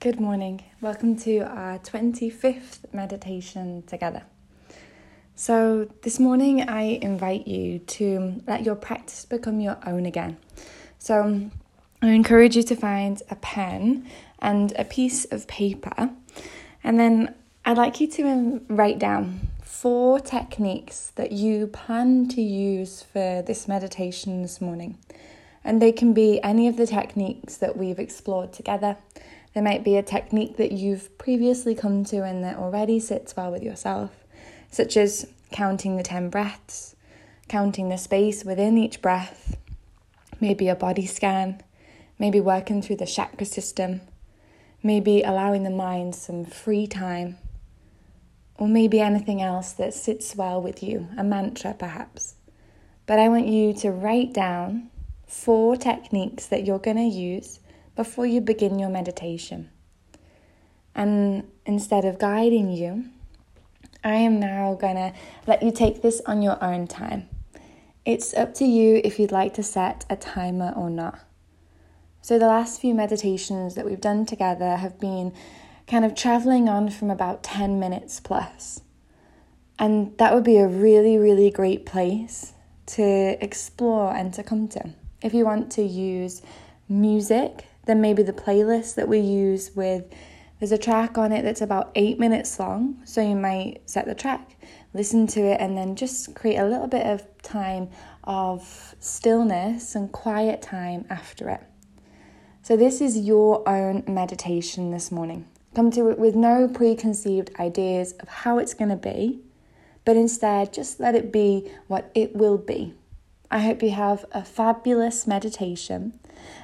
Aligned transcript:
Good 0.00 0.20
morning. 0.20 0.62
Welcome 0.80 1.16
to 1.22 1.40
our 1.40 1.80
25th 1.80 2.94
meditation 2.94 3.82
together. 3.82 4.22
So, 5.34 5.90
this 6.02 6.20
morning 6.20 6.68
I 6.68 7.00
invite 7.02 7.48
you 7.48 7.80
to 7.80 8.40
let 8.46 8.62
your 8.62 8.76
practice 8.76 9.24
become 9.24 9.58
your 9.58 9.76
own 9.84 10.06
again. 10.06 10.36
So, 11.00 11.50
I 12.00 12.10
encourage 12.10 12.54
you 12.54 12.62
to 12.62 12.76
find 12.76 13.20
a 13.28 13.34
pen 13.34 14.08
and 14.38 14.72
a 14.78 14.84
piece 14.84 15.24
of 15.24 15.48
paper, 15.48 16.10
and 16.84 17.00
then 17.00 17.34
I'd 17.64 17.76
like 17.76 18.00
you 18.00 18.06
to 18.06 18.22
um, 18.28 18.60
write 18.68 19.00
down 19.00 19.48
four 19.64 20.20
techniques 20.20 21.10
that 21.16 21.32
you 21.32 21.66
plan 21.66 22.28
to 22.28 22.40
use 22.40 23.02
for 23.02 23.42
this 23.42 23.66
meditation 23.66 24.42
this 24.42 24.60
morning. 24.60 24.96
And 25.64 25.82
they 25.82 25.90
can 25.90 26.12
be 26.12 26.40
any 26.44 26.68
of 26.68 26.76
the 26.76 26.86
techniques 26.86 27.56
that 27.56 27.76
we've 27.76 27.98
explored 27.98 28.52
together 28.52 28.96
there 29.58 29.64
might 29.64 29.82
be 29.82 29.96
a 29.96 30.04
technique 30.04 30.56
that 30.56 30.70
you've 30.70 31.18
previously 31.18 31.74
come 31.74 32.04
to 32.04 32.22
and 32.22 32.44
that 32.44 32.58
already 32.58 33.00
sits 33.00 33.36
well 33.36 33.50
with 33.50 33.60
yourself, 33.60 34.12
such 34.70 34.96
as 34.96 35.26
counting 35.50 35.96
the 35.96 36.02
10 36.04 36.30
breaths, 36.30 36.94
counting 37.48 37.88
the 37.88 37.98
space 37.98 38.44
within 38.44 38.78
each 38.78 39.02
breath, 39.02 39.56
maybe 40.40 40.68
a 40.68 40.76
body 40.76 41.06
scan, 41.06 41.60
maybe 42.20 42.40
working 42.40 42.80
through 42.80 42.94
the 42.94 43.04
chakra 43.04 43.44
system, 43.44 44.00
maybe 44.80 45.22
allowing 45.22 45.64
the 45.64 45.70
mind 45.70 46.14
some 46.14 46.44
free 46.44 46.86
time, 46.86 47.36
or 48.60 48.68
maybe 48.68 49.00
anything 49.00 49.42
else 49.42 49.72
that 49.72 49.92
sits 49.92 50.36
well 50.36 50.62
with 50.62 50.84
you, 50.84 51.08
a 51.18 51.24
mantra 51.24 51.74
perhaps. 51.74 52.36
But 53.06 53.18
I 53.18 53.28
want 53.28 53.48
you 53.48 53.74
to 53.78 53.90
write 53.90 54.32
down 54.32 54.90
four 55.26 55.76
techniques 55.76 56.46
that 56.46 56.64
you're 56.64 56.78
going 56.78 56.96
to 56.98 57.02
use 57.02 57.58
before 57.98 58.24
you 58.24 58.40
begin 58.40 58.78
your 58.78 58.88
meditation. 58.88 59.68
And 60.94 61.50
instead 61.66 62.04
of 62.04 62.20
guiding 62.20 62.70
you, 62.70 63.06
I 64.04 64.14
am 64.14 64.38
now 64.38 64.76
to 64.76 65.12
let 65.48 65.64
you 65.64 65.72
take 65.72 66.00
this 66.00 66.22
on 66.24 66.40
your 66.40 66.62
own 66.62 66.86
time. 66.86 67.28
It's 68.04 68.32
up 68.34 68.54
to 68.54 68.64
you 68.64 69.00
if 69.02 69.18
you'd 69.18 69.32
like 69.32 69.52
to 69.54 69.64
set 69.64 70.06
a 70.08 70.14
timer 70.14 70.72
or 70.76 70.88
not. 70.88 71.18
So, 72.22 72.38
the 72.38 72.46
last 72.46 72.80
few 72.80 72.94
meditations 72.94 73.74
that 73.74 73.84
we've 73.84 74.00
done 74.00 74.24
together 74.26 74.76
have 74.76 75.00
been 75.00 75.34
kind 75.88 76.04
of 76.04 76.14
traveling 76.14 76.68
on 76.68 76.90
from 76.90 77.10
about 77.10 77.42
10 77.42 77.80
minutes 77.80 78.20
plus. 78.20 78.80
And 79.76 80.16
that 80.18 80.32
would 80.32 80.44
be 80.44 80.58
a 80.58 80.68
really, 80.68 81.18
really 81.18 81.50
great 81.50 81.84
place 81.84 82.52
to 82.94 83.36
explore 83.42 84.14
and 84.14 84.32
to 84.34 84.44
come 84.44 84.68
to. 84.68 84.90
If 85.20 85.34
you 85.34 85.44
want 85.44 85.72
to 85.72 85.82
use 85.82 86.42
music 86.88 87.64
then 87.88 88.00
maybe 88.02 88.22
the 88.22 88.34
playlist 88.34 88.94
that 88.96 89.08
we 89.08 89.18
use 89.18 89.74
with 89.74 90.04
there's 90.60 90.72
a 90.72 90.78
track 90.78 91.16
on 91.16 91.32
it 91.32 91.42
that's 91.42 91.62
about 91.62 91.90
eight 91.94 92.18
minutes 92.18 92.58
long, 92.58 93.00
so 93.04 93.22
you 93.22 93.36
might 93.36 93.80
set 93.86 94.06
the 94.06 94.14
track, 94.14 94.56
listen 94.92 95.26
to 95.28 95.40
it, 95.40 95.60
and 95.60 95.78
then 95.78 95.94
just 95.96 96.34
create 96.34 96.56
a 96.56 96.66
little 96.66 96.88
bit 96.88 97.06
of 97.06 97.24
time 97.42 97.88
of 98.24 98.94
stillness 98.98 99.94
and 99.94 100.12
quiet 100.12 100.60
time 100.60 101.06
after 101.08 101.48
it. 101.48 101.60
So, 102.62 102.76
this 102.76 103.00
is 103.00 103.16
your 103.16 103.66
own 103.68 104.02
meditation 104.06 104.90
this 104.90 105.10
morning. 105.12 105.46
Come 105.74 105.90
to 105.92 106.10
it 106.10 106.18
with 106.18 106.34
no 106.34 106.68
preconceived 106.68 107.50
ideas 107.58 108.12
of 108.20 108.28
how 108.28 108.58
it's 108.58 108.74
going 108.74 108.90
to 108.90 108.96
be, 108.96 109.40
but 110.04 110.16
instead 110.16 110.72
just 110.72 110.98
let 110.98 111.14
it 111.14 111.32
be 111.32 111.70
what 111.86 112.10
it 112.14 112.34
will 112.34 112.58
be. 112.58 112.94
I 113.50 113.60
hope 113.60 113.82
you 113.82 113.92
have 113.92 114.26
a 114.32 114.44
fabulous 114.44 115.26
meditation 115.26 116.18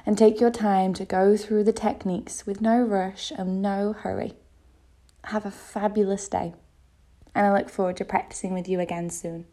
and 0.05 0.17
take 0.17 0.39
your 0.39 0.51
time 0.51 0.93
to 0.93 1.05
go 1.05 1.37
through 1.37 1.63
the 1.63 1.73
techniques 1.73 2.45
with 2.45 2.61
no 2.61 2.81
rush 2.81 3.31
and 3.31 3.61
no 3.61 3.93
hurry. 3.93 4.33
Have 5.25 5.45
a 5.45 5.51
fabulous 5.51 6.27
day, 6.27 6.53
and 7.33 7.45
I 7.45 7.53
look 7.53 7.69
forward 7.69 7.97
to 7.97 8.05
practicing 8.05 8.53
with 8.53 8.67
you 8.67 8.79
again 8.79 9.09
soon. 9.09 9.45